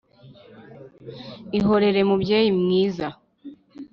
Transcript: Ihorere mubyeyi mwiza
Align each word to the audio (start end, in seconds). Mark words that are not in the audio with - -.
Ihorere 1.57 2.01
mubyeyi 2.09 2.49
mwiza 2.59 3.07